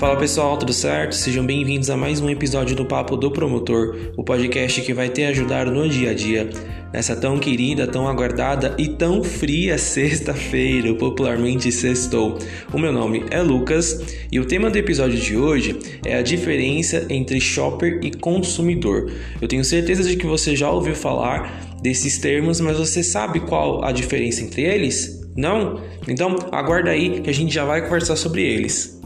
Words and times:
Fala 0.00 0.16
pessoal, 0.16 0.56
tudo 0.56 0.72
certo? 0.72 1.14
Sejam 1.14 1.44
bem-vindos 1.44 1.90
a 1.90 1.96
mais 1.96 2.22
um 2.22 2.30
episódio 2.30 2.74
do 2.74 2.86
Papo 2.86 3.18
do 3.18 3.30
Promotor, 3.30 4.14
o 4.16 4.24
podcast 4.24 4.80
que 4.80 4.94
vai 4.94 5.10
te 5.10 5.22
ajudar 5.24 5.66
no 5.66 5.86
dia 5.86 6.12
a 6.12 6.14
dia, 6.14 6.48
nessa 6.90 7.14
tão 7.14 7.38
querida, 7.38 7.86
tão 7.86 8.08
aguardada 8.08 8.74
e 8.78 8.88
tão 8.88 9.22
fria 9.22 9.76
sexta-feira, 9.76 10.94
popularmente 10.94 11.70
sextou. 11.70 12.38
O 12.72 12.78
meu 12.78 12.90
nome 12.90 13.26
é 13.30 13.42
Lucas 13.42 14.16
e 14.32 14.40
o 14.40 14.46
tema 14.46 14.70
do 14.70 14.78
episódio 14.78 15.18
de 15.18 15.36
hoje 15.36 15.78
é 16.02 16.16
a 16.16 16.22
diferença 16.22 17.04
entre 17.10 17.38
shopper 17.38 18.00
e 18.02 18.10
consumidor. 18.10 19.12
Eu 19.38 19.48
tenho 19.48 19.62
certeza 19.62 20.02
de 20.02 20.16
que 20.16 20.24
você 20.24 20.56
já 20.56 20.70
ouviu 20.70 20.94
falar 20.94 21.76
desses 21.82 22.16
termos, 22.16 22.58
mas 22.58 22.78
você 22.78 23.02
sabe 23.02 23.40
qual 23.40 23.84
a 23.84 23.92
diferença 23.92 24.42
entre 24.42 24.62
eles? 24.62 25.20
Não? 25.36 25.78
Então 26.08 26.36
aguarda 26.50 26.88
aí 26.88 27.20
que 27.20 27.28
a 27.28 27.34
gente 27.34 27.52
já 27.52 27.66
vai 27.66 27.82
conversar 27.82 28.16
sobre 28.16 28.42
eles. 28.42 28.98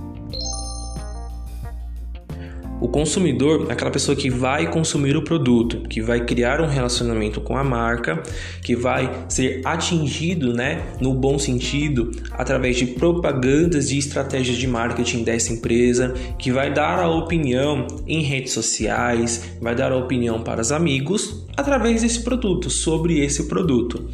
O 2.85 2.89
consumidor 2.89 3.69
é 3.71 3.73
aquela 3.73 3.91
pessoa 3.91 4.15
que 4.15 4.29
vai 4.29 4.71
consumir 4.71 5.17
o 5.17 5.23
produto, 5.23 5.89
que 5.89 6.03
vai 6.03 6.23
criar 6.23 6.61
um 6.61 6.67
relacionamento 6.67 7.41
com 7.41 7.57
a 7.57 7.65
marca, 7.65 8.23
que 8.63 8.77
vai 8.77 9.25
ser 9.27 9.63
atingido, 9.65 10.53
né, 10.53 10.83
no 11.01 11.15
bom 11.15 11.39
sentido, 11.39 12.11
através 12.33 12.77
de 12.77 12.89
propagandas 12.89 13.91
e 13.91 13.97
estratégias 13.97 14.59
de 14.59 14.69
marketing 14.69 15.25
dessa 15.25 15.51
empresa, 15.51 16.13
que 16.39 16.53
vai 16.53 16.71
dar 16.71 16.99
a 16.99 17.09
opinião 17.09 17.87
em 18.07 18.21
redes 18.21 18.53
sociais, 18.53 19.57
vai 19.63 19.75
dar 19.75 19.91
a 19.91 19.97
opinião 19.97 20.43
para 20.43 20.61
os 20.61 20.71
amigos 20.71 21.43
através 21.57 22.03
desse 22.03 22.23
produto, 22.23 22.69
sobre 22.69 23.25
esse 23.25 23.45
produto. 23.49 24.11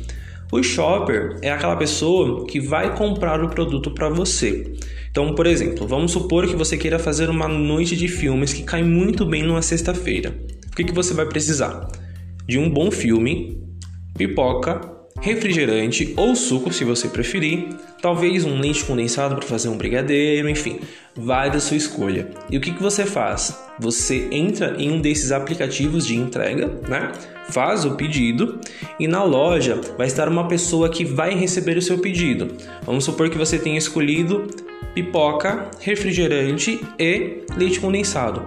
O 0.53 0.63
shopper 0.63 1.39
é 1.43 1.51
aquela 1.51 1.77
pessoa 1.77 2.45
que 2.47 2.59
vai 2.59 2.97
comprar 2.97 3.43
o 3.43 3.49
produto 3.49 3.93
para 3.93 4.09
você. 4.09 4.73
Então, 5.11 5.35
por 5.35 5.47
exemplo, 5.47 5.87
vamos 5.87 6.11
supor 6.11 6.47
que 6.47 6.57
você 6.57 6.77
queira 6.77 6.99
fazer 6.99 7.31
uma 7.31 7.47
noite 7.47 7.97
de 7.97 8.09
filmes 8.09 8.53
que 8.53 8.65
cai 8.65 8.83
muito 8.83 9.25
bem 9.25 9.43
numa 9.43 9.63
sexta-feira. 9.63 10.35
O 10.73 10.75
que, 10.75 10.85
que 10.85 10.93
você 10.93 11.15
vai 11.15 11.27
precisar? 11.27 11.89
De 12.47 12.59
um 12.59 12.69
bom 12.69 12.91
filme, 12.91 13.63
pipoca, 14.17 14.81
refrigerante 15.21 16.15
ou 16.17 16.35
suco, 16.35 16.73
se 16.73 16.85
você 16.85 17.09
preferir, 17.09 17.69
talvez 18.01 18.45
um 18.45 18.59
leite 18.59 18.85
condensado 18.85 19.37
para 19.37 19.47
fazer 19.47 19.69
um 19.69 19.77
brigadeiro, 19.77 20.49
enfim, 20.49 20.81
vai 21.15 21.51
da 21.51 21.61
sua 21.61 21.77
escolha. 21.77 22.29
E 22.51 22.57
o 22.57 22.61
que, 22.61 22.73
que 22.73 22.83
você 22.83 23.05
faz? 23.05 23.57
Você 23.79 24.29
entra 24.31 24.77
em 24.79 24.91
um 24.91 25.01
desses 25.01 25.31
aplicativos 25.31 26.07
de 26.07 26.17
entrega, 26.17 26.67
né? 26.89 27.13
Faz 27.51 27.85
o 27.85 27.97
pedido 27.97 28.61
e 28.99 29.07
na 29.07 29.23
loja 29.23 29.81
vai 29.97 30.07
estar 30.07 30.29
uma 30.29 30.47
pessoa 30.47 30.89
que 30.89 31.05
vai 31.05 31.35
receber 31.35 31.77
o 31.77 31.83
seu 31.83 31.99
pedido. 31.99 32.49
Vamos 32.85 33.05
supor 33.05 33.29
que 33.31 33.39
você 33.39 33.59
tenha 33.59 33.79
escolhido 33.79 34.47
pipoca, 34.95 35.71
refrigerante 35.81 36.81
e 36.99 37.45
leite 37.57 37.81
condensado. 37.81 38.43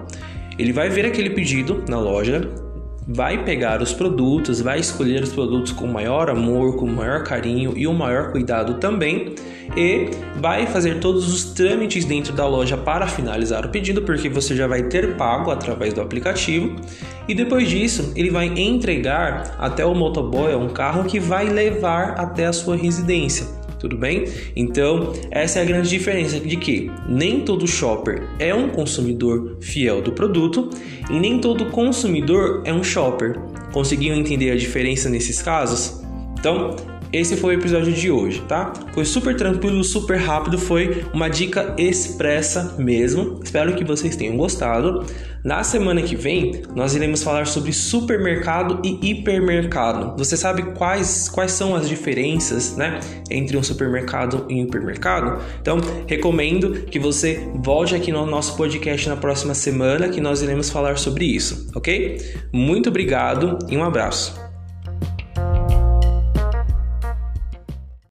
Ele 0.57 0.73
vai 0.73 0.89
ver 0.89 1.05
aquele 1.05 1.29
pedido 1.29 1.83
na 1.87 1.99
loja, 1.99 2.49
vai 3.07 3.43
pegar 3.43 3.81
os 3.81 3.93
produtos, 3.93 4.61
vai 4.61 4.79
escolher 4.79 5.23
os 5.23 5.31
produtos 5.31 5.71
com 5.71 5.87
maior 5.87 6.29
amor, 6.29 6.77
com 6.77 6.87
maior 6.87 7.23
carinho 7.23 7.73
e 7.75 7.85
o 7.87 7.93
maior 7.93 8.31
cuidado 8.31 8.75
também, 8.75 9.35
e 9.75 10.09
vai 10.39 10.67
fazer 10.67 10.99
todos 10.99 11.31
os 11.33 11.53
trâmites 11.53 12.05
dentro 12.05 12.33
da 12.33 12.47
loja 12.47 12.77
para 12.77 13.07
finalizar 13.07 13.65
o 13.65 13.69
pedido, 13.69 14.01
porque 14.03 14.29
você 14.29 14.55
já 14.55 14.67
vai 14.67 14.83
ter 14.83 15.15
pago 15.15 15.51
através 15.51 15.93
do 15.93 16.01
aplicativo, 16.01 16.75
e 17.27 17.33
depois 17.33 17.69
disso 17.69 18.13
ele 18.15 18.29
vai 18.29 18.47
entregar 18.47 19.55
até 19.57 19.85
o 19.85 19.93
motoboy 19.93 20.55
um 20.55 20.69
carro 20.69 21.03
que 21.05 21.19
vai 21.19 21.49
levar 21.49 22.11
até 22.11 22.45
a 22.45 22.53
sua 22.53 22.75
residência 22.75 23.62
tudo 23.83 23.97
bem? 23.97 24.23
Então, 24.55 25.11
essa 25.29 25.59
é 25.59 25.61
a 25.61 25.65
grande 25.65 25.89
diferença 25.89 26.39
de 26.39 26.55
que 26.55 26.89
nem 27.05 27.41
todo 27.41 27.67
shopper 27.67 28.23
é 28.39 28.55
um 28.55 28.69
consumidor 28.69 29.57
fiel 29.59 30.01
do 30.01 30.13
produto 30.13 30.69
e 31.11 31.19
nem 31.19 31.37
todo 31.37 31.65
consumidor 31.65 32.63
é 32.63 32.73
um 32.73 32.81
shopper. 32.81 33.37
Conseguiam 33.73 34.15
entender 34.15 34.51
a 34.51 34.55
diferença 34.55 35.09
nesses 35.09 35.41
casos? 35.41 36.01
Então, 36.39 36.77
esse 37.13 37.37
foi 37.37 37.55
o 37.55 37.59
episódio 37.59 37.93
de 37.93 38.09
hoje, 38.09 38.41
tá? 38.47 38.73
Foi 38.91 39.05
super 39.05 39.35
tranquilo, 39.35 39.83
super 39.83 40.17
rápido, 40.17 40.57
foi 40.57 41.05
uma 41.13 41.29
dica 41.29 41.75
expressa 41.77 42.75
mesmo. 42.79 43.39
Espero 43.43 43.75
que 43.75 43.85
vocês 43.85 44.15
tenham 44.15 44.35
gostado. 44.35 45.05
Na 45.43 45.63
semana 45.63 46.01
que 46.01 46.15
vem, 46.15 46.63
nós 46.73 46.95
iremos 46.95 47.21
falar 47.21 47.45
sobre 47.45 47.71
supermercado 47.71 48.81
e 48.83 49.11
hipermercado. 49.11 50.17
Você 50.17 50.35
sabe 50.35 50.63
quais, 50.73 51.29
quais 51.29 51.51
são 51.51 51.75
as 51.75 51.87
diferenças, 51.87 52.75
né, 52.75 52.99
entre 53.29 53.57
um 53.57 53.63
supermercado 53.63 54.47
e 54.49 54.55
um 54.55 54.63
hipermercado? 54.63 55.39
Então, 55.61 55.79
recomendo 56.07 56.85
que 56.85 56.97
você 56.97 57.47
volte 57.55 57.93
aqui 57.93 58.11
no 58.11 58.25
nosso 58.25 58.57
podcast 58.57 59.07
na 59.07 59.17
próxima 59.17 59.53
semana 59.53 60.09
que 60.09 60.19
nós 60.19 60.41
iremos 60.41 60.69
falar 60.69 60.97
sobre 60.97 61.25
isso, 61.25 61.69
ok? 61.75 62.17
Muito 62.51 62.89
obrigado 62.89 63.59
e 63.69 63.77
um 63.77 63.83
abraço. 63.83 64.42